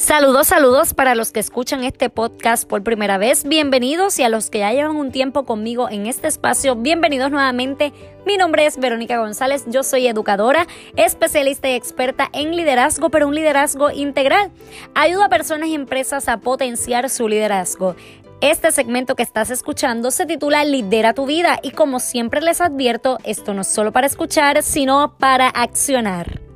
Saludos, 0.00 0.46
saludos 0.46 0.94
para 0.94 1.14
los 1.14 1.30
que 1.30 1.40
escuchan 1.40 1.84
este 1.84 2.08
podcast 2.08 2.66
por 2.66 2.82
primera 2.82 3.18
vez. 3.18 3.44
Bienvenidos 3.44 4.18
y 4.18 4.22
a 4.22 4.30
los 4.30 4.48
que 4.48 4.60
ya 4.60 4.72
llevan 4.72 4.96
un 4.96 5.12
tiempo 5.12 5.44
conmigo 5.44 5.90
en 5.90 6.06
este 6.06 6.26
espacio, 6.26 6.74
bienvenidos 6.74 7.30
nuevamente. 7.30 7.92
Mi 8.24 8.38
nombre 8.38 8.64
es 8.64 8.78
Verónica 8.78 9.18
González, 9.18 9.64
yo 9.66 9.82
soy 9.82 10.06
educadora, 10.06 10.66
especialista 10.96 11.68
y 11.68 11.74
experta 11.74 12.30
en 12.32 12.56
liderazgo, 12.56 13.10
pero 13.10 13.28
un 13.28 13.34
liderazgo 13.34 13.90
integral. 13.90 14.50
Ayudo 14.94 15.22
a 15.22 15.28
personas 15.28 15.68
y 15.68 15.74
empresas 15.74 16.28
a 16.28 16.38
potenciar 16.38 17.10
su 17.10 17.28
liderazgo. 17.28 17.94
Este 18.40 18.72
segmento 18.72 19.16
que 19.16 19.22
estás 19.22 19.50
escuchando 19.50 20.10
se 20.12 20.24
titula 20.24 20.64
Lidera 20.64 21.12
tu 21.12 21.26
vida 21.26 21.58
y 21.62 21.72
como 21.72 22.00
siempre 22.00 22.40
les 22.40 22.62
advierto, 22.62 23.18
esto 23.24 23.52
no 23.52 23.60
es 23.60 23.68
solo 23.68 23.92
para 23.92 24.06
escuchar, 24.06 24.62
sino 24.62 25.18
para 25.18 25.48
accionar. 25.48 26.49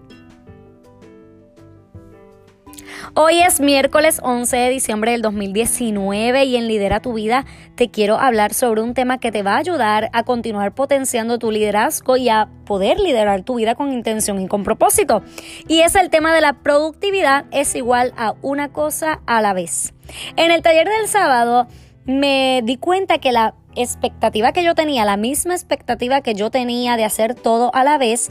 Hoy 3.12 3.42
es 3.42 3.60
miércoles 3.60 4.20
11 4.22 4.56
de 4.56 4.70
diciembre 4.70 5.12
del 5.12 5.20
2019 5.20 6.44
y 6.44 6.56
en 6.56 6.66
Lidera 6.66 7.00
tu 7.00 7.12
vida 7.12 7.44
te 7.74 7.90
quiero 7.90 8.18
hablar 8.18 8.54
sobre 8.54 8.80
un 8.80 8.94
tema 8.94 9.18
que 9.18 9.30
te 9.30 9.42
va 9.42 9.54
a 9.54 9.58
ayudar 9.58 10.08
a 10.14 10.22
continuar 10.22 10.74
potenciando 10.74 11.38
tu 11.38 11.50
liderazgo 11.50 12.16
y 12.16 12.30
a 12.30 12.48
poder 12.64 12.98
liderar 12.98 13.42
tu 13.42 13.56
vida 13.56 13.74
con 13.74 13.92
intención 13.92 14.40
y 14.40 14.48
con 14.48 14.64
propósito. 14.64 15.22
Y 15.68 15.80
es 15.80 15.94
el 15.96 16.08
tema 16.08 16.34
de 16.34 16.40
la 16.40 16.54
productividad 16.54 17.44
es 17.50 17.74
igual 17.74 18.14
a 18.16 18.34
una 18.40 18.72
cosa 18.72 19.20
a 19.26 19.42
la 19.42 19.52
vez. 19.52 19.92
En 20.36 20.50
el 20.50 20.62
taller 20.62 20.88
del 20.88 21.06
sábado 21.06 21.68
me 22.06 22.62
di 22.64 22.78
cuenta 22.78 23.18
que 23.18 23.32
la 23.32 23.54
expectativa 23.76 24.52
que 24.52 24.62
yo 24.62 24.74
tenía, 24.74 25.04
la 25.04 25.16
misma 25.16 25.54
expectativa 25.54 26.20
que 26.20 26.34
yo 26.34 26.50
tenía 26.50 26.96
de 26.96 27.04
hacer 27.04 27.34
todo 27.34 27.74
a 27.74 27.84
la 27.84 27.98
vez, 27.98 28.30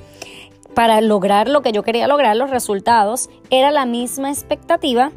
para 0.73 1.01
lograr 1.01 1.47
lo 1.47 1.61
que 1.61 1.71
yo 1.71 1.83
quería 1.83 2.07
lograr, 2.07 2.35
los 2.35 2.49
resultados, 2.49 3.29
era 3.49 3.71
la 3.71 3.85
misma 3.85 4.29
expectativa 4.29 5.11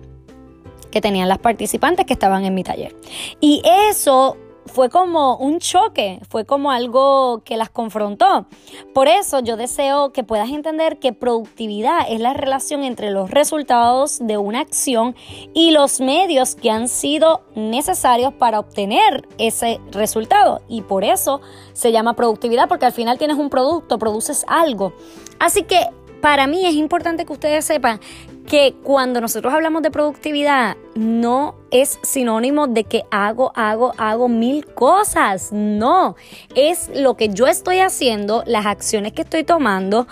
que 0.91 1.01
tenían 1.01 1.29
las 1.29 1.39
participantes 1.39 2.07
que 2.07 2.13
estaban 2.13 2.45
en 2.45 2.55
mi 2.55 2.65
taller. 2.65 2.97
Y 3.41 3.63
eso 3.65 4.37
fue 4.67 4.91
como 4.91 5.37
un 5.37 5.59
choque, 5.59 6.21
fue 6.29 6.45
como 6.45 6.71
algo 6.71 7.43
que 7.45 7.57
las 7.57 7.71
confrontó. 7.71 8.47
Por 8.95 9.09
eso 9.09 9.41
yo 9.41 9.57
deseo 9.57 10.13
que 10.13 10.25
puedas 10.25 10.51
entender 10.51 10.99
que 10.99 11.13
productividad 11.13 12.01
es 12.09 12.21
la 12.21 12.35
relación 12.35 12.85
entre 12.85 13.11
los 13.11 13.31
resultados 13.31 14.19
de 14.21 14.39
una 14.39 14.61
acción 14.61 15.15
y 15.55 15.71
los 15.71 16.01
medios 16.01 16.55
que 16.55 16.71
han 16.71 16.89
sido 16.89 17.43
necesarios 17.55 18.33
para 18.35 18.61
obtener 18.61 19.29
ese 19.39 19.81
resultado. 19.91 20.61
Y 20.69 20.83
por 20.83 21.05
eso 21.05 21.41
se 21.73 21.93
llama 21.93 22.15
productividad, 22.15 22.69
porque 22.69 22.87
al 22.87 22.93
final 22.93 23.19
tienes 23.19 23.37
un 23.37 23.51
producto, 23.51 23.99
produces 23.99 24.45
algo. 24.49 24.93
Así 25.39 25.63
que 25.63 25.81
para 26.21 26.47
mí 26.47 26.65
es 26.67 26.75
importante 26.75 27.25
que 27.25 27.33
ustedes 27.33 27.65
sepan 27.65 28.01
que 28.47 28.75
cuando 28.83 29.21
nosotros 29.21 29.53
hablamos 29.53 29.83
de 29.83 29.91
productividad 29.91 30.77
no 30.95 31.57
es 31.71 31.99
sinónimo 32.03 32.69
de 32.69 32.85
que 32.85 33.03
hago, 33.11 33.53
hago, 33.55 33.93
hago 33.99 34.29
mil 34.29 34.65
cosas. 34.67 35.53
No, 35.53 36.17
es 36.55 36.91
lo 36.95 37.17
que 37.17 37.29
yo 37.29 37.47
estoy 37.47 37.81
haciendo, 37.81 38.43
las 38.47 38.67
acciones 38.67 39.13
que 39.13 39.23
estoy 39.23 39.45
tomando 39.45 40.07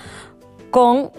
con 0.74 1.12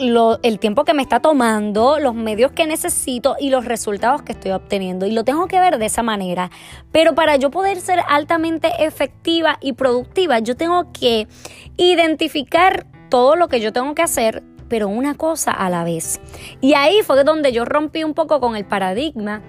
el 0.44 0.60
tiempo 0.60 0.84
que 0.84 0.94
me 0.94 1.02
está 1.02 1.22
tomando, 1.22 1.98
los 1.98 2.14
medios 2.14 2.52
que 2.52 2.68
necesito 2.68 3.38
y 3.40 3.50
los 3.50 3.64
resultados 3.64 4.22
que 4.22 4.34
estoy 4.34 4.52
obteniendo. 4.52 5.06
Y 5.06 5.12
lo 5.12 5.24
tengo 5.24 5.48
que 5.48 5.62
ver 5.62 5.78
de 5.78 5.86
esa 5.86 6.04
manera. 6.04 6.52
Pero 6.92 7.16
para 7.16 7.38
yo 7.38 7.52
poder 7.52 7.80
ser 7.80 8.02
altamente 8.06 8.70
efectiva 8.80 9.58
y 9.62 9.72
productiva, 9.72 10.40
yo 10.40 10.58
tengo 10.58 10.92
que 10.92 11.30
identificar 11.78 12.86
todo 13.10 13.38
lo 13.38 13.48
que 13.48 13.62
yo 13.62 13.72
tengo 13.72 13.96
que 13.96 14.02
hacer 14.02 14.44
pero 14.68 14.88
una 14.88 15.16
cosa 15.16 15.52
a 15.52 15.70
la 15.70 15.84
vez. 15.84 16.20
Y 16.62 16.74
ahí 16.74 17.02
fue 17.04 17.24
donde 17.24 17.52
yo 17.52 17.66
rompí 17.66 18.04
un 18.04 18.14
poco 18.14 18.40
con 18.40 18.56
el 18.56 18.66
paradigma 18.66 19.42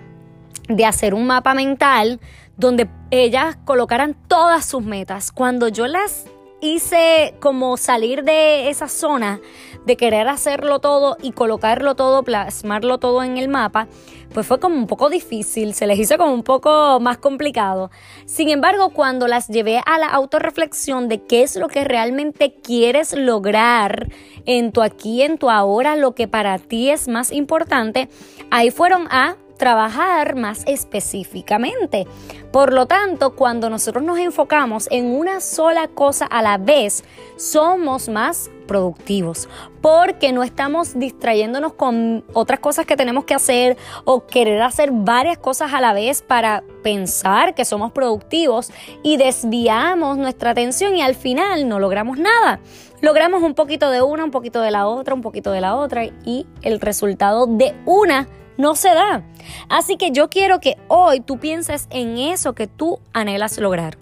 de 0.69 0.85
hacer 0.85 1.15
un 1.15 1.27
mapa 1.27 1.55
mental 1.55 2.21
donde 2.57 2.89
ellas 3.11 3.57
colocaran 3.65 4.15
todas 4.29 4.65
sus 4.65 4.83
metas. 4.83 5.33
Cuando 5.33 5.69
yo 5.69 5.87
las 5.87 6.27
hice 6.61 7.35
como 7.41 7.77
salir 7.77 8.25
de 8.25 8.71
esa 8.71 8.89
zona 8.89 9.41
de 9.85 9.97
querer 9.97 10.27
hacerlo 10.29 10.81
todo 10.81 11.17
y 11.23 11.33
colocarlo 11.33 11.95
todo, 11.95 12.23
plasmarlo 12.23 12.99
todo 12.99 13.23
en 13.23 13.39
el 13.39 13.49
mapa, 13.49 13.89
pues 14.37 14.47
fue 14.47 14.61
como 14.61 14.75
un 14.75 14.87
poco 14.87 15.09
difícil, 15.09 15.73
se 15.73 15.87
les 15.87 15.99
hizo 15.99 16.19
como 16.19 16.35
un 16.35 16.43
poco 16.43 17.01
más 17.01 17.17
complicado. 17.17 17.91
Sin 18.27 18.51
embargo, 18.51 18.91
cuando 18.91 19.29
las 19.29 19.49
llevé 19.49 19.81
a 19.87 19.97
la 19.97 20.09
autorreflexión 20.09 21.09
de 21.09 21.23
qué 21.23 21.43
es 21.43 21.57
lo 21.57 21.69
que 21.69 21.85
realmente 21.85 22.53
quieres 22.53 23.15
lograr 23.15 24.13
en 24.45 24.73
tu 24.73 24.83
aquí, 24.83 25.23
en 25.23 25.39
tu 25.39 25.49
ahora, 25.49 25.97
lo 25.97 26.15
que 26.15 26.29
para 26.29 26.59
ti 26.59 26.91
es 26.91 27.09
más 27.09 27.33
importante, 27.33 28.11
ahí 28.51 28.71
fueron 28.71 29.09
a 29.11 29.37
trabajar 29.57 30.37
más 30.37 30.63
específicamente. 30.67 32.07
Por 32.53 32.73
lo 32.73 32.87
tanto, 32.87 33.35
cuando 33.35 33.71
nosotros 33.71 34.03
nos 34.05 34.19
enfocamos 34.19 34.89
en 34.91 35.07
una 35.07 35.41
sola 35.41 35.89
cosa 35.89 36.27
a 36.27 36.43
la 36.43 36.59
vez, 36.59 37.05
somos 37.37 38.09
más 38.09 38.51
productivos 38.67 39.49
porque 39.81 40.33
no 40.33 40.43
estamos 40.43 40.99
distrayéndonos 40.99 41.75
con 41.75 42.25
otras 42.33 42.61
cosas 42.61 42.87
que 42.87 42.97
tenemos 42.97 43.25
que 43.25 43.35
hacer 43.35 43.77
o 44.05 44.27
querer 44.27 44.61
hacer 44.63 44.91
varias 44.93 45.39
cosas 45.39 45.73
a 45.73 45.81
la 45.81 45.93
vez 45.93 46.23
para 46.23 46.65
pensar 46.83 47.55
que 47.55 47.65
somos 47.65 47.93
productivos 47.93 48.73
y 49.03 49.17
desviamos 49.17 50.19
nuestra 50.19 50.51
atención 50.51 50.97
y 50.97 51.03
al 51.03 51.15
final 51.15 51.69
no 51.69 51.79
logramos 51.79 52.19
nada. 52.19 52.61
Logramos 53.01 53.43
un 53.43 53.55
poquito 53.55 53.91
de 53.91 54.03
una, 54.03 54.25
un 54.25 54.31
poquito 54.31 54.61
de 54.61 54.71
la 54.71 54.89
otra, 54.89 55.15
un 55.15 55.23
poquito 55.23 55.53
de 55.53 55.61
la 55.61 55.77
otra 55.77 56.07
y 56.25 56.47
el 56.63 56.81
resultado 56.81 57.47
de 57.47 57.75
una 57.85 58.27
no 58.57 58.75
se 58.75 58.89
da. 58.89 59.23
Así 59.69 59.97
que 59.97 60.11
yo 60.11 60.29
quiero 60.29 60.61
que 60.61 60.77
hoy 60.89 61.21
tú 61.21 61.39
pienses 61.39 61.87
en 61.91 62.19
eso 62.19 62.55
que 62.55 62.67
tú 62.67 63.01
anhelas 63.13 63.59
lograr. 63.59 63.99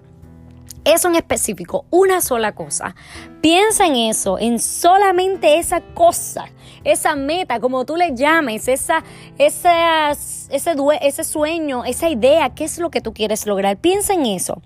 Eso 0.84 1.08
en 1.08 1.14
específico, 1.14 1.86
una 1.90 2.20
sola 2.20 2.54
cosa. 2.54 2.94
Piensa 3.40 3.86
en 3.86 3.96
eso, 3.96 4.38
en 4.38 4.58
solamente 4.58 5.58
esa 5.58 5.80
cosa, 5.80 6.46
esa 6.84 7.16
meta, 7.16 7.58
como 7.58 7.86
tú 7.86 7.96
le 7.96 8.14
llames, 8.14 8.68
esa, 8.68 9.02
esa, 9.38 10.10
ese, 10.10 10.76
ese 11.00 11.24
sueño, 11.24 11.84
esa 11.86 12.10
idea, 12.10 12.54
qué 12.54 12.64
es 12.64 12.78
lo 12.78 12.90
que 12.90 13.00
tú 13.00 13.14
quieres 13.14 13.46
lograr. 13.46 13.78
Piensa 13.78 14.12
en 14.12 14.26
eso. 14.26 14.60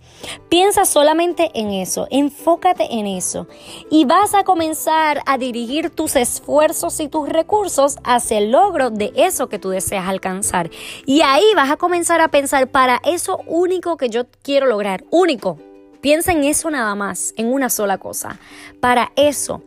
Piensa 0.48 0.84
solamente 0.84 1.52
en 1.54 1.70
eso. 1.70 2.08
Enfócate 2.10 2.92
en 2.94 3.06
eso. 3.06 3.46
Y 3.88 4.04
vas 4.04 4.34
a 4.34 4.42
comenzar 4.42 5.22
a 5.26 5.38
dirigir 5.38 5.90
tus 5.90 6.16
esfuerzos 6.16 6.98
y 6.98 7.08
tus 7.08 7.28
recursos 7.28 7.98
hacia 8.02 8.38
el 8.38 8.50
logro 8.50 8.90
de 8.90 9.12
eso 9.14 9.48
que 9.48 9.60
tú 9.60 9.70
deseas 9.70 10.08
alcanzar. 10.08 10.70
Y 11.06 11.20
ahí 11.22 11.44
vas 11.54 11.70
a 11.70 11.76
comenzar 11.76 12.20
a 12.20 12.28
pensar 12.28 12.68
para 12.68 13.00
eso 13.04 13.40
único 13.46 13.96
que 13.96 14.08
yo 14.08 14.24
quiero 14.42 14.66
lograr. 14.66 15.04
Único 15.10 15.58
Piensa 16.00 16.32
en 16.32 16.44
eso 16.44 16.70
nada 16.70 16.94
más, 16.94 17.34
en 17.36 17.52
una 17.52 17.70
sola 17.70 17.98
cosa. 17.98 18.38
Para 18.80 19.12
eso, 19.16 19.62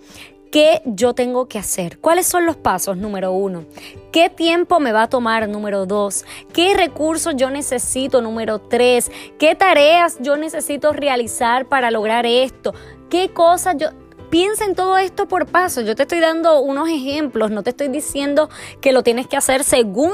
¿qué 0.52 0.82
yo 0.86 1.14
tengo 1.14 1.48
que 1.48 1.60
hacer? 1.60 2.00
¿Cuáles 2.00 2.28
son 2.28 2.46
los 2.46 2.56
pasos? 2.56 2.98
Número 2.98 3.32
uno. 3.32 3.66
¿Qué 4.12 4.30
tiempo 4.30 4.80
me 4.80 4.92
va 4.92 5.04
a 5.04 5.10
tomar? 5.10 5.50
Número 5.50 5.86
dos. 5.86 6.26
¿Qué 6.54 6.74
recursos 6.76 7.36
yo 7.36 7.50
necesito? 7.50 8.22
Número 8.22 8.60
tres. 8.60 9.12
¿Qué 9.40 9.56
tareas 9.56 10.18
yo 10.22 10.38
necesito 10.38 10.94
realizar 10.94 11.68
para 11.68 11.92
lograr 11.92 12.26
esto? 12.26 12.74
¿Qué 13.10 13.30
cosas 13.30 13.76
yo... 13.78 13.90
Piensa 14.30 14.64
en 14.64 14.76
todo 14.76 14.98
esto 14.98 15.28
por 15.28 15.48
paso. 15.48 15.82
Yo 15.82 15.94
te 15.94 16.04
estoy 16.04 16.22
dando 16.22 16.62
unos 16.62 16.88
ejemplos, 16.88 17.52
no 17.52 17.64
te 17.64 17.72
estoy 17.72 17.90
diciendo 17.90 18.50
que 18.80 18.94
lo 18.94 19.04
tienes 19.04 19.28
que 19.28 19.36
hacer 19.36 19.66
según 19.66 20.14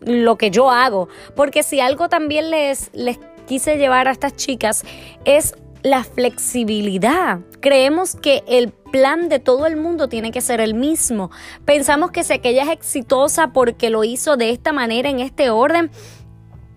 lo 0.00 0.36
que 0.36 0.50
yo 0.50 0.68
hago. 0.68 1.08
Porque 1.36 1.62
si 1.62 1.78
algo 1.78 2.08
también 2.08 2.50
les, 2.50 2.90
les 2.92 3.20
quise 3.46 3.76
llevar 3.76 4.08
a 4.08 4.12
estas 4.12 4.34
chicas 4.36 4.84
es 5.24 5.54
la 5.82 6.04
flexibilidad. 6.04 7.40
Creemos 7.60 8.14
que 8.14 8.44
el 8.46 8.70
plan 8.70 9.28
de 9.28 9.38
todo 9.38 9.66
el 9.66 9.76
mundo 9.76 10.08
tiene 10.08 10.30
que 10.30 10.40
ser 10.40 10.60
el 10.60 10.74
mismo. 10.74 11.30
Pensamos 11.64 12.10
que 12.10 12.24
si 12.24 12.32
aquella 12.32 12.62
es 12.64 12.70
exitosa 12.70 13.52
porque 13.52 13.90
lo 13.90 14.04
hizo 14.04 14.36
de 14.36 14.50
esta 14.50 14.72
manera, 14.72 15.08
en 15.08 15.20
este 15.20 15.50
orden, 15.50 15.90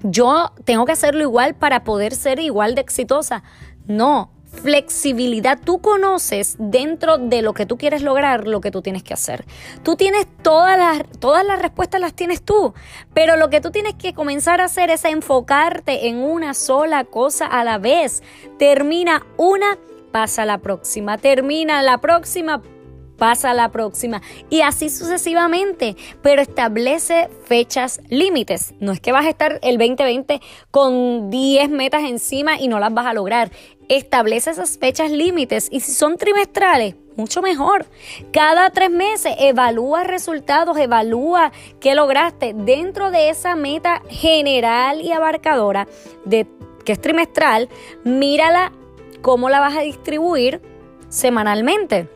yo 0.01 0.51
tengo 0.63 0.85
que 0.85 0.91
hacerlo 0.91 1.21
igual 1.21 1.55
para 1.55 1.83
poder 1.83 2.15
ser 2.15 2.39
igual 2.39 2.75
de 2.75 2.81
exitosa. 2.81 3.43
No, 3.85 4.31
flexibilidad. 4.55 5.59
Tú 5.63 5.79
conoces 5.79 6.55
dentro 6.57 7.17
de 7.17 7.41
lo 7.41 7.53
que 7.53 7.65
tú 7.65 7.77
quieres 7.77 8.01
lograr 8.01 8.47
lo 8.47 8.61
que 8.61 8.71
tú 8.71 8.81
tienes 8.81 9.03
que 9.03 9.13
hacer. 9.13 9.45
Tú 9.83 9.95
tienes 9.95 10.27
todas 10.41 10.77
las, 10.77 11.03
todas 11.19 11.45
las 11.45 11.61
respuestas 11.61 12.01
las 12.01 12.13
tienes 12.13 12.41
tú, 12.41 12.73
pero 13.13 13.35
lo 13.35 13.49
que 13.49 13.61
tú 13.61 13.71
tienes 13.71 13.95
que 13.95 14.13
comenzar 14.13 14.61
a 14.61 14.65
hacer 14.65 14.89
es 14.89 15.05
enfocarte 15.05 16.07
en 16.07 16.17
una 16.17 16.53
sola 16.53 17.03
cosa 17.03 17.45
a 17.45 17.63
la 17.63 17.77
vez. 17.77 18.23
Termina 18.57 19.25
una, 19.37 19.77
pasa 20.11 20.45
la 20.45 20.59
próxima. 20.59 21.17
Termina 21.17 21.81
la 21.81 21.99
próxima, 21.99 22.61
pasa 23.17 23.51
a 23.51 23.53
la 23.53 23.71
próxima 23.71 24.21
y 24.49 24.61
así 24.61 24.89
sucesivamente, 24.89 25.95
pero 26.21 26.41
establece 26.41 27.29
fechas 27.45 28.01
límites. 28.09 28.73
No 28.79 28.91
es 28.91 28.99
que 28.99 29.11
vas 29.11 29.25
a 29.25 29.29
estar 29.29 29.59
el 29.61 29.77
2020 29.77 30.41
con 30.71 31.29
10 31.29 31.69
metas 31.69 32.03
encima 32.03 32.59
y 32.59 32.67
no 32.67 32.79
las 32.79 32.93
vas 32.93 33.05
a 33.05 33.13
lograr. 33.13 33.51
Establece 33.87 34.51
esas 34.51 34.77
fechas 34.77 35.11
límites 35.11 35.67
y 35.71 35.79
si 35.79 35.91
son 35.91 36.17
trimestrales, 36.17 36.95
mucho 37.15 37.41
mejor. 37.41 37.85
Cada 38.31 38.69
tres 38.69 38.89
meses 38.89 39.35
evalúa 39.39 40.03
resultados, 40.03 40.77
evalúa 40.77 41.51
qué 41.79 41.95
lograste 41.95 42.53
dentro 42.55 43.11
de 43.11 43.29
esa 43.29 43.55
meta 43.55 44.01
general 44.09 45.01
y 45.01 45.11
abarcadora 45.11 45.87
de, 46.25 46.47
que 46.83 46.93
es 46.93 47.01
trimestral. 47.01 47.69
Mírala 48.03 48.71
cómo 49.21 49.49
la 49.49 49.59
vas 49.59 49.75
a 49.77 49.81
distribuir 49.81 50.61
semanalmente. 51.09 52.09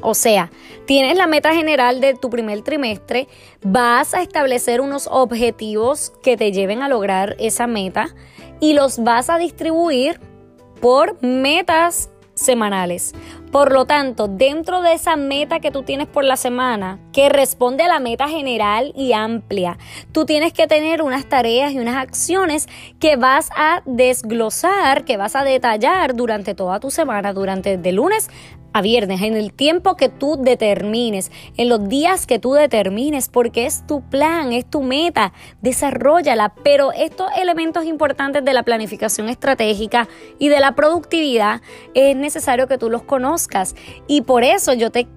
O 0.00 0.14
sea, 0.14 0.50
tienes 0.86 1.16
la 1.16 1.26
meta 1.26 1.54
general 1.54 2.00
de 2.00 2.14
tu 2.14 2.30
primer 2.30 2.62
trimestre, 2.62 3.28
vas 3.62 4.14
a 4.14 4.22
establecer 4.22 4.80
unos 4.80 5.08
objetivos 5.10 6.12
que 6.22 6.36
te 6.36 6.52
lleven 6.52 6.82
a 6.82 6.88
lograr 6.88 7.36
esa 7.38 7.66
meta 7.66 8.14
y 8.60 8.72
los 8.74 9.02
vas 9.02 9.30
a 9.30 9.38
distribuir 9.38 10.20
por 10.80 11.22
metas 11.22 12.10
semanales. 12.34 13.14
Por 13.52 13.72
lo 13.72 13.84
tanto, 13.84 14.28
dentro 14.28 14.80
de 14.80 14.94
esa 14.94 15.16
meta 15.16 15.60
que 15.60 15.70
tú 15.70 15.82
tienes 15.82 16.06
por 16.06 16.24
la 16.24 16.36
semana, 16.36 16.98
que 17.12 17.28
responde 17.28 17.82
a 17.82 17.88
la 17.88 17.98
meta 17.98 18.28
general 18.28 18.92
y 18.96 19.12
amplia, 19.12 19.76
tú 20.12 20.24
tienes 20.24 20.52
que 20.52 20.66
tener 20.66 21.02
unas 21.02 21.28
tareas 21.28 21.72
y 21.72 21.78
unas 21.78 21.96
acciones 21.96 22.68
que 22.98 23.16
vas 23.16 23.50
a 23.56 23.82
desglosar, 23.86 25.04
que 25.04 25.16
vas 25.16 25.34
a 25.36 25.44
detallar 25.44 26.14
durante 26.14 26.54
toda 26.54 26.80
tu 26.80 26.90
semana, 26.90 27.32
durante 27.32 27.76
de 27.76 27.92
lunes 27.92 28.30
a 28.72 28.82
viernes, 28.82 29.22
en 29.22 29.36
el 29.36 29.52
tiempo 29.52 29.96
que 29.96 30.08
tú 30.08 30.36
determines, 30.40 31.30
en 31.56 31.68
los 31.68 31.88
días 31.88 32.26
que 32.26 32.38
tú 32.38 32.52
determines, 32.52 33.28
porque 33.28 33.66
es 33.66 33.86
tu 33.86 34.02
plan, 34.02 34.52
es 34.52 34.68
tu 34.68 34.82
meta, 34.82 35.32
desarrollala. 35.60 36.54
Pero 36.62 36.92
estos 36.92 37.30
elementos 37.36 37.84
importantes 37.84 38.44
de 38.44 38.52
la 38.52 38.62
planificación 38.62 39.28
estratégica 39.28 40.08
y 40.38 40.48
de 40.48 40.60
la 40.60 40.74
productividad 40.74 41.60
es 41.94 42.16
necesario 42.16 42.68
que 42.68 42.78
tú 42.78 42.90
los 42.90 43.02
conozcas. 43.02 43.74
Y 44.06 44.22
por 44.22 44.44
eso 44.44 44.72
yo 44.72 44.90
te... 44.90 45.08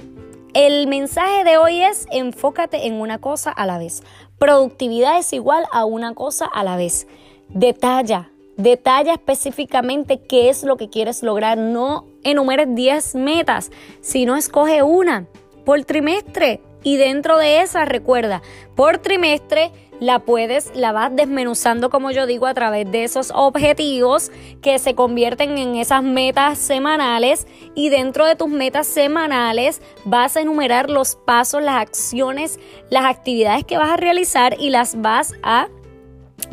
El 0.54 0.88
mensaje 0.88 1.44
de 1.44 1.58
hoy 1.58 1.82
es 1.82 2.06
enfócate 2.12 2.86
en 2.86 3.02
una 3.02 3.18
cosa 3.18 3.50
a 3.50 3.66
la 3.66 3.80
vez. 3.80 4.04
Productividad 4.38 5.18
es 5.18 5.34
igual 5.34 5.66
a 5.72 5.86
una 5.86 6.14
cosa 6.14 6.46
a 6.46 6.64
la 6.64 6.78
vez. 6.78 7.08
Detalla, 7.50 8.33
Detalla 8.58 9.14
específicamente 9.14 10.20
qué 10.20 10.50
es 10.50 10.64
lo 10.64 10.78
que 10.78 10.90
quieres 10.90 11.24
lograr. 11.24 11.58
No 11.58 12.06
enumeres 12.24 12.68
10 12.74 13.16
metas, 13.16 13.72
sino 14.02 14.36
escoge 14.36 14.84
una 14.84 15.28
por 15.66 15.84
trimestre. 15.86 16.62
Y 16.84 16.98
dentro 16.98 17.38
de 17.38 17.62
esa, 17.62 17.86
recuerda, 17.86 18.42
por 18.76 18.98
trimestre 18.98 19.72
la 20.00 20.20
puedes, 20.20 20.76
la 20.76 20.92
vas 20.92 21.16
desmenuzando, 21.16 21.90
como 21.90 22.12
yo 22.12 22.26
digo, 22.26 22.46
a 22.46 22.54
través 22.54 22.92
de 22.92 23.06
esos 23.06 23.32
objetivos 23.34 24.32
que 24.62 24.78
se 24.78 24.96
convierten 24.96 25.58
en 25.58 25.76
esas 25.76 26.04
metas 26.04 26.58
semanales. 26.58 27.48
Y 27.74 27.88
dentro 27.90 28.26
de 28.26 28.36
tus 28.36 28.50
metas 28.50 28.86
semanales 28.86 29.82
vas 30.04 30.36
a 30.36 30.42
enumerar 30.42 30.90
los 30.90 31.16
pasos, 31.16 31.64
las 31.64 31.82
acciones, 31.82 32.60
las 32.90 33.06
actividades 33.06 33.64
que 33.64 33.78
vas 33.78 33.92
a 33.92 33.98
realizar 33.98 34.58
y 34.60 34.72
las 34.72 35.02
vas 35.02 35.36
a, 35.42 35.70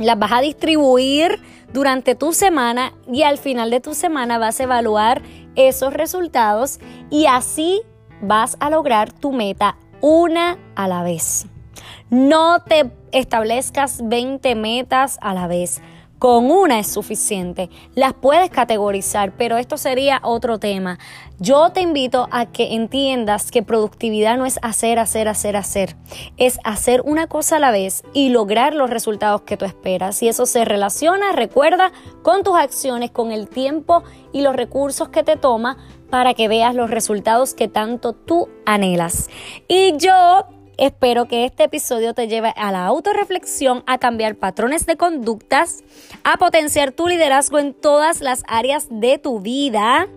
las 0.00 0.19
vas 0.19 0.32
a 0.32 0.41
distribuir 0.41 1.41
durante 1.73 2.14
tu 2.14 2.32
semana 2.32 2.93
y 3.11 3.23
al 3.23 3.38
final 3.38 3.70
de 3.70 3.81
tu 3.81 3.94
semana 3.94 4.38
vas 4.38 4.58
a 4.58 4.64
evaluar 4.64 5.23
esos 5.55 5.93
resultados 5.93 6.81
y 7.11 7.26
así 7.26 7.82
vas 8.20 8.56
a 8.61 8.70
lograr 8.70 9.12
tu 9.12 9.32
meta 9.32 9.76
una 10.00 10.58
a 10.75 10.88
la 10.88 11.02
vez. 11.02 11.47
No 12.08 12.62
te 12.62 12.91
establezcas 13.12 14.00
20 14.02 14.55
metas 14.55 15.19
a 15.20 15.35
la 15.35 15.47
vez. 15.47 15.81
Con 16.21 16.51
una 16.51 16.79
es 16.79 16.87
suficiente. 16.87 17.71
Las 17.95 18.13
puedes 18.13 18.51
categorizar, 18.51 19.33
pero 19.39 19.57
esto 19.57 19.79
sería 19.79 20.21
otro 20.23 20.59
tema. 20.59 20.99
Yo 21.39 21.71
te 21.71 21.81
invito 21.81 22.29
a 22.31 22.45
que 22.45 22.75
entiendas 22.75 23.51
que 23.51 23.63
productividad 23.63 24.37
no 24.37 24.45
es 24.45 24.59
hacer, 24.61 24.99
hacer, 24.99 25.29
hacer, 25.29 25.57
hacer. 25.57 25.97
Es 26.37 26.59
hacer 26.63 27.01
una 27.07 27.27
cosa 27.27 27.57
a 27.57 27.59
la 27.59 27.71
vez 27.71 28.05
y 28.13 28.29
lograr 28.29 28.75
los 28.75 28.91
resultados 28.91 29.41
que 29.41 29.57
tú 29.57 29.65
esperas. 29.65 30.23
Y 30.23 30.29
eso 30.29 30.45
se 30.45 30.67
relaciona, 30.67 31.33
recuerda, 31.33 31.91
con 32.21 32.43
tus 32.43 32.59
acciones, 32.59 33.11
con 33.11 33.33
el 33.33 33.49
tiempo 33.49 34.03
y 34.31 34.43
los 34.43 34.55
recursos 34.55 35.09
que 35.09 35.23
te 35.23 35.37
toma 35.37 35.79
para 36.11 36.35
que 36.35 36.49
veas 36.49 36.75
los 36.75 36.91
resultados 36.91 37.55
que 37.55 37.67
tanto 37.67 38.13
tú 38.13 38.51
anhelas. 38.67 39.31
Y 39.69 39.97
yo 39.97 40.45
Espero 40.81 41.27
que 41.27 41.44
este 41.44 41.65
episodio 41.65 42.15
te 42.15 42.27
lleve 42.27 42.55
a 42.56 42.73
la 42.73 42.87
autorreflexión, 42.87 43.85
a 43.87 43.99
cambiar 43.99 44.37
patrones 44.37 44.87
de 44.87 44.97
conductas, 44.97 45.85
a 46.25 46.38
potenciar 46.38 46.93
tu 46.93 47.06
liderazgo 47.06 47.59
en 47.59 47.75
todas 47.75 48.23
las 48.23 48.44
áreas 48.49 48.87
de 48.91 49.19
tu 49.19 49.41
vida. 49.41 50.09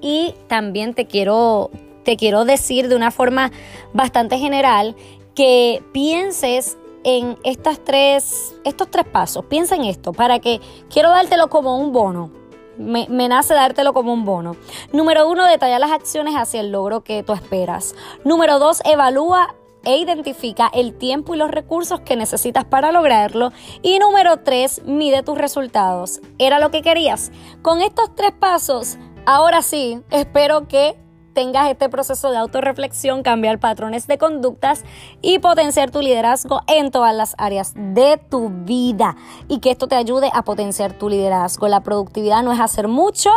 Y 0.00 0.34
también 0.48 0.94
te 0.94 1.06
quiero, 1.06 1.70
te 2.02 2.16
quiero 2.16 2.44
decir 2.44 2.88
de 2.88 2.96
una 2.96 3.12
forma 3.12 3.52
bastante 3.92 4.36
general 4.36 4.96
que 5.36 5.80
pienses 5.92 6.76
en 7.04 7.38
estas 7.44 7.78
tres, 7.84 8.56
estos 8.64 8.90
tres 8.90 9.06
pasos. 9.06 9.44
Piensa 9.44 9.76
en 9.76 9.84
esto 9.84 10.12
para 10.12 10.40
que 10.40 10.60
quiero 10.92 11.10
dártelo 11.10 11.48
como 11.50 11.78
un 11.78 11.92
bono 11.92 12.41
me, 12.82 13.28
nace 13.28 13.54
dártelo 13.54 13.92
como 13.92 14.12
un 14.12 14.24
bono. 14.24 14.56
Número 14.92 15.28
uno, 15.28 15.44
detalla 15.44 15.78
las 15.78 15.92
acciones 15.92 16.34
hacia 16.36 16.60
el 16.60 16.72
logro 16.72 17.02
que 17.02 17.22
tú 17.22 17.32
esperas. 17.32 17.94
Número 18.24 18.58
dos, 18.58 18.82
evalúa 18.84 19.54
e 19.84 19.96
identifica 19.96 20.70
el 20.72 20.96
tiempo 20.96 21.34
y 21.34 21.38
los 21.38 21.50
recursos 21.50 22.00
que 22.00 22.16
necesitas 22.16 22.64
para 22.64 22.92
lograrlo. 22.92 23.52
Y 23.82 23.98
número 23.98 24.38
tres, 24.38 24.82
mide 24.84 25.22
tus 25.22 25.38
resultados. 25.38 26.20
¿Era 26.38 26.58
lo 26.58 26.70
que 26.70 26.82
querías? 26.82 27.32
Con 27.62 27.80
estos 27.80 28.14
tres 28.14 28.32
pasos, 28.32 28.98
ahora 29.26 29.62
sí, 29.62 30.00
espero 30.10 30.68
que 30.68 30.96
tengas 31.32 31.70
este 31.70 31.88
proceso 31.88 32.30
de 32.30 32.38
autorreflexión, 32.38 33.22
cambiar 33.22 33.58
patrones 33.58 34.06
de 34.06 34.18
conductas 34.18 34.84
y 35.20 35.38
potenciar 35.38 35.90
tu 35.90 36.00
liderazgo 36.00 36.60
en 36.66 36.90
todas 36.90 37.14
las 37.14 37.34
áreas 37.38 37.72
de 37.76 38.18
tu 38.30 38.50
vida 38.64 39.16
y 39.48 39.60
que 39.60 39.70
esto 39.70 39.88
te 39.88 39.96
ayude 39.96 40.30
a 40.32 40.42
potenciar 40.42 40.92
tu 40.92 41.08
liderazgo. 41.08 41.68
La 41.68 41.82
productividad 41.82 42.42
no 42.42 42.52
es 42.52 42.60
hacer 42.60 42.88
mucho, 42.88 43.30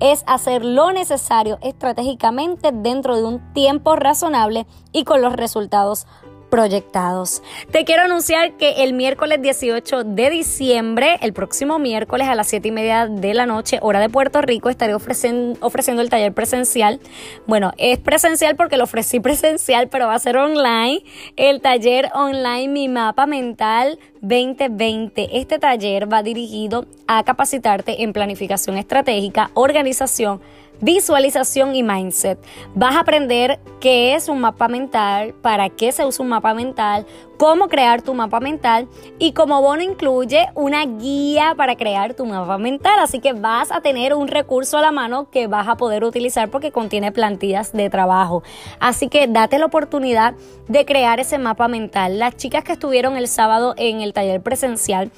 es 0.00 0.24
hacer 0.26 0.64
lo 0.64 0.92
necesario 0.92 1.58
estratégicamente 1.62 2.70
dentro 2.72 3.16
de 3.16 3.24
un 3.24 3.52
tiempo 3.52 3.96
razonable 3.96 4.66
y 4.92 5.04
con 5.04 5.22
los 5.22 5.32
resultados 5.34 6.06
proyectados. 6.52 7.42
Te 7.70 7.86
quiero 7.86 8.02
anunciar 8.02 8.58
que 8.58 8.84
el 8.84 8.92
miércoles 8.92 9.40
18 9.40 10.04
de 10.04 10.28
diciembre, 10.28 11.16
el 11.22 11.32
próximo 11.32 11.78
miércoles 11.78 12.28
a 12.28 12.34
las 12.34 12.48
7 12.48 12.68
y 12.68 12.70
media 12.70 13.06
de 13.06 13.32
la 13.32 13.46
noche, 13.46 13.78
hora 13.80 14.00
de 14.00 14.10
Puerto 14.10 14.42
Rico, 14.42 14.68
estaré 14.68 14.92
ofreciendo, 14.92 15.58
ofreciendo 15.62 16.02
el 16.02 16.10
taller 16.10 16.34
presencial. 16.34 17.00
Bueno, 17.46 17.72
es 17.78 17.98
presencial 18.00 18.54
porque 18.54 18.76
lo 18.76 18.84
ofrecí 18.84 19.18
presencial, 19.28 19.88
pero 19.88 20.08
va 20.08 20.14
a 20.14 20.18
ser 20.18 20.36
online. 20.36 21.02
El 21.36 21.62
taller 21.62 22.10
online 22.12 22.68
Mi 22.68 22.86
Mapa 22.86 23.24
Mental 23.24 23.98
2020. 24.22 25.36
Este 25.38 25.58
taller 25.58 26.10
va 26.10 26.22
dirigido 26.22 26.86
a 27.06 27.22
capacitarte 27.24 28.02
en 28.02 28.12
planificación 28.12 28.78
estratégica, 28.78 29.50
organización, 29.54 30.40
visualización 30.80 31.74
y 31.74 31.82
mindset. 31.82 32.38
Vas 32.74 32.96
a 32.96 33.00
aprender 33.00 33.60
qué 33.80 34.14
es 34.14 34.28
un 34.28 34.40
mapa 34.40 34.68
mental, 34.68 35.34
para 35.42 35.68
qué 35.68 35.92
se 35.92 36.06
usa 36.06 36.22
un 36.22 36.30
mapa 36.30 36.54
mental, 36.54 37.04
cómo 37.42 37.66
crear 37.66 38.02
tu 38.02 38.14
mapa 38.14 38.38
mental 38.38 38.86
y 39.18 39.32
como 39.32 39.60
bono 39.60 39.82
incluye 39.82 40.46
una 40.54 40.86
guía 40.86 41.54
para 41.56 41.74
crear 41.74 42.14
tu 42.14 42.24
mapa 42.24 42.56
mental. 42.56 43.00
Así 43.00 43.18
que 43.18 43.32
vas 43.32 43.72
a 43.72 43.80
tener 43.80 44.14
un 44.14 44.28
recurso 44.28 44.78
a 44.78 44.80
la 44.80 44.92
mano 44.92 45.28
que 45.28 45.48
vas 45.48 45.66
a 45.66 45.76
poder 45.76 46.04
utilizar 46.04 46.50
porque 46.50 46.70
contiene 46.70 47.10
plantillas 47.10 47.72
de 47.72 47.90
trabajo. 47.90 48.44
Así 48.78 49.08
que 49.08 49.26
date 49.26 49.58
la 49.58 49.66
oportunidad 49.66 50.34
de 50.68 50.84
crear 50.84 51.18
ese 51.18 51.36
mapa 51.38 51.66
mental. 51.66 52.20
Las 52.20 52.36
chicas 52.36 52.62
que 52.62 52.74
estuvieron 52.74 53.16
el 53.16 53.26
sábado 53.26 53.74
en 53.76 54.02
el 54.02 54.12
taller 54.12 54.40
presencial 54.40 55.10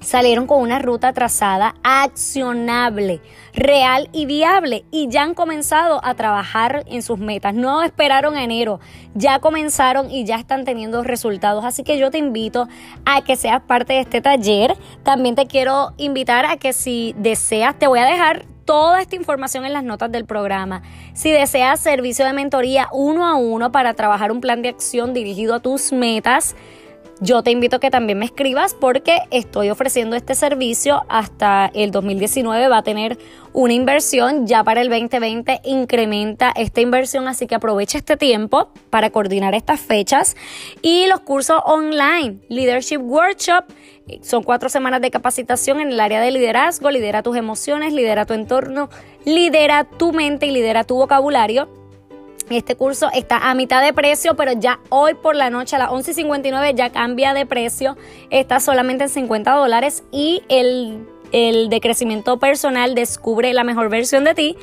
salieron 0.00 0.46
con 0.46 0.60
una 0.60 0.78
ruta 0.78 1.12
trazada 1.12 1.74
accionable, 1.82 3.20
real 3.54 4.08
y 4.12 4.26
viable 4.26 4.84
y 4.90 5.08
ya 5.08 5.22
han 5.22 5.34
comenzado 5.34 6.00
a 6.04 6.14
trabajar 6.14 6.84
en 6.86 7.02
sus 7.02 7.18
metas. 7.18 7.54
No 7.54 7.82
esperaron 7.82 8.36
enero, 8.36 8.80
ya 9.14 9.38
comenzaron 9.38 10.10
y 10.10 10.24
ya 10.24 10.36
están 10.36 10.64
teniendo 10.64 11.02
resultados. 11.02 11.64
Así 11.64 11.82
que 11.82 11.98
yo 11.98 12.10
te 12.10 12.18
invito 12.18 12.68
a 13.04 13.22
que 13.22 13.36
seas 13.36 13.62
parte 13.62 13.94
de 13.94 14.00
este 14.00 14.20
taller. 14.20 14.76
También 15.02 15.34
te 15.34 15.46
quiero 15.46 15.92
invitar 15.96 16.46
a 16.46 16.56
que 16.56 16.72
si 16.72 17.14
deseas, 17.16 17.78
te 17.78 17.86
voy 17.86 17.98
a 17.98 18.06
dejar 18.06 18.46
toda 18.64 19.00
esta 19.00 19.16
información 19.16 19.64
en 19.64 19.72
las 19.72 19.82
notas 19.82 20.12
del 20.12 20.26
programa. 20.26 20.82
Si 21.12 21.32
deseas 21.32 21.80
servicio 21.80 22.24
de 22.24 22.32
mentoría 22.32 22.88
uno 22.92 23.26
a 23.26 23.34
uno 23.34 23.72
para 23.72 23.94
trabajar 23.94 24.30
un 24.30 24.40
plan 24.40 24.62
de 24.62 24.68
acción 24.68 25.12
dirigido 25.12 25.56
a 25.56 25.60
tus 25.60 25.92
metas, 25.92 26.54
yo 27.20 27.42
te 27.42 27.50
invito 27.50 27.76
a 27.76 27.80
que 27.80 27.90
también 27.90 28.18
me 28.18 28.24
escribas 28.24 28.74
porque 28.74 29.18
estoy 29.30 29.68
ofreciendo 29.68 30.16
este 30.16 30.34
servicio 30.34 31.04
hasta 31.08 31.70
el 31.74 31.90
2019. 31.90 32.68
Va 32.68 32.78
a 32.78 32.82
tener 32.82 33.18
una 33.52 33.74
inversión. 33.74 34.46
Ya 34.46 34.64
para 34.64 34.80
el 34.80 34.88
2020 34.88 35.60
incrementa 35.64 36.50
esta 36.50 36.80
inversión. 36.80 37.28
Así 37.28 37.46
que 37.46 37.54
aprovecha 37.54 37.98
este 37.98 38.16
tiempo 38.16 38.70
para 38.88 39.10
coordinar 39.10 39.54
estas 39.54 39.80
fechas. 39.80 40.34
Y 40.80 41.06
los 41.08 41.20
cursos 41.20 41.60
online, 41.66 42.38
Leadership 42.48 42.98
Workshop. 42.98 43.64
Son 44.22 44.42
cuatro 44.42 44.70
semanas 44.70 45.02
de 45.02 45.10
capacitación 45.10 45.80
en 45.80 45.90
el 45.90 46.00
área 46.00 46.20
de 46.20 46.30
liderazgo. 46.30 46.90
Lidera 46.90 47.22
tus 47.22 47.36
emociones, 47.36 47.92
lidera 47.92 48.24
tu 48.24 48.32
entorno, 48.32 48.88
lidera 49.26 49.84
tu 49.84 50.12
mente 50.12 50.46
y 50.46 50.52
lidera 50.52 50.84
tu 50.84 50.96
vocabulario 50.96 51.79
este 52.56 52.76
curso 52.76 53.08
está 53.14 53.50
a 53.50 53.54
mitad 53.54 53.82
de 53.82 53.92
precio, 53.92 54.34
pero 54.34 54.52
ya 54.52 54.80
hoy 54.88 55.14
por 55.14 55.36
la 55.36 55.50
noche 55.50 55.76
a 55.76 55.78
las 55.78 55.90
11.59 55.90 56.74
ya 56.74 56.90
cambia 56.90 57.34
de 57.34 57.46
precio. 57.46 57.96
Está 58.30 58.60
solamente 58.60 59.04
en 59.04 59.10
50 59.10 59.52
dólares 59.52 60.04
y 60.10 60.42
el, 60.48 61.06
el 61.32 61.68
de 61.68 61.80
crecimiento 61.80 62.38
personal 62.38 62.94
descubre 62.94 63.52
la 63.54 63.64
mejor 63.64 63.88
versión 63.88 64.24
de 64.24 64.34
ti. 64.34 64.56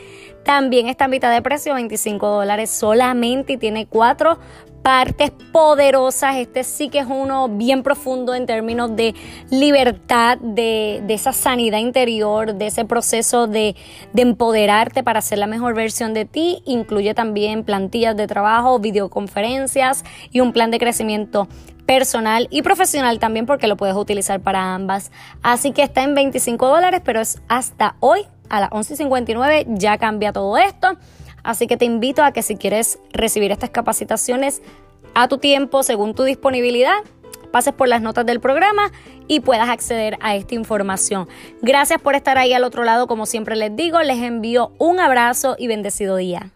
También 0.47 0.87
está 0.87 1.05
a 1.05 1.07
mitad 1.09 1.29
de 1.33 1.41
precio, 1.41 1.73
25 1.73 2.25
dólares 2.25 2.69
solamente 2.69 3.51
y 3.51 3.57
tiene 3.57 3.85
cuatro 3.85 4.39
partes 4.81 5.29
poderosas. 5.51 6.37
Este 6.37 6.63
sí 6.63 6.87
que 6.87 6.99
es 6.99 7.05
uno 7.05 7.49
bien 7.49 7.83
profundo 7.83 8.33
en 8.33 8.45
términos 8.45 8.95
de 8.95 9.13
libertad, 9.51 10.37
de, 10.37 11.03
esa 11.09 11.33
sanidad 11.33 11.79
interior, 11.79 12.53
de 12.53 12.67
ese 12.67 12.85
proceso 12.85 13.47
de, 13.47 13.75
de, 14.13 14.21
empoderarte 14.21 15.03
para 15.03 15.21
ser 15.21 15.39
la 15.39 15.47
mejor 15.47 15.75
versión 15.75 16.13
de 16.13 16.23
ti. 16.23 16.61
Incluye 16.65 17.13
también 17.13 17.65
plantillas 17.65 18.15
de 18.15 18.25
trabajo, 18.25 18.79
videoconferencias 18.79 20.05
y 20.31 20.39
un 20.39 20.53
plan 20.53 20.71
de 20.71 20.79
crecimiento 20.79 21.49
personal 21.87 22.47
y 22.51 22.61
profesional 22.61 23.17
también 23.17 23.47
porque 23.47 23.65
lo 23.65 23.77
puedes 23.77 23.95
utilizar 23.95 24.41
para 24.41 24.75
ambas. 24.75 25.11
Así 25.41 25.71
que 25.71 25.81
está 25.81 26.03
en 26.03 26.13
25 26.13 26.67
dólares, 26.67 27.01
pero 27.03 27.19
es 27.19 27.41
hasta 27.47 27.95
hoy 28.01 28.27
a 28.49 28.59
las 28.59 28.69
11.59 28.69 29.65
ya 29.69 29.97
cambia 29.97 30.31
todo 30.31 30.57
esto. 30.57 30.97
Así 31.43 31.65
que 31.65 31.77
te 31.77 31.85
invito 31.85 32.23
a 32.23 32.33
que 32.33 32.43
si 32.43 32.57
quieres 32.57 32.99
recibir 33.13 33.51
estas 33.51 33.69
capacitaciones 33.69 34.61
a 35.15 35.27
tu 35.27 35.37
tiempo, 35.37 35.81
según 35.81 36.13
tu 36.13 36.23
disponibilidad, 36.23 36.97
pases 37.51 37.73
por 37.73 37.87
las 37.87 38.01
notas 38.01 38.25
del 38.25 38.41
programa 38.41 38.91
y 39.27 39.39
puedas 39.39 39.69
acceder 39.69 40.17
a 40.21 40.35
esta 40.35 40.55
información. 40.55 41.27
Gracias 41.61 42.01
por 42.01 42.15
estar 42.15 42.37
ahí 42.37 42.53
al 42.53 42.65
otro 42.65 42.83
lado, 42.83 43.07
como 43.07 43.25
siempre 43.25 43.55
les 43.55 43.75
digo, 43.75 44.01
les 44.01 44.21
envío 44.21 44.73
un 44.77 44.99
abrazo 44.99 45.55
y 45.57 45.67
bendecido 45.67 46.17
día. 46.17 46.51